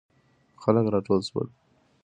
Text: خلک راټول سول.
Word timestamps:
خلک 0.61 0.85
راټول 0.93 1.21
سول. 1.29 1.47